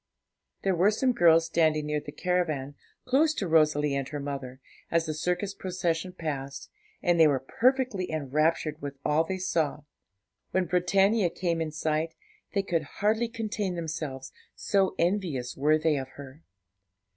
[0.63, 2.73] There were some girls standing near the caravan,
[3.05, 6.71] close to Rosalie and her mother, as the circus procession passed,
[7.03, 9.83] and they were perfectly enraptured with all they saw.
[10.49, 12.15] When Britannia came in sight,
[12.55, 16.41] they could hardly contain themselves, so envious were they of her.